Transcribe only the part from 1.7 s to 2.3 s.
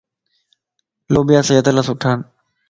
لا سھڻان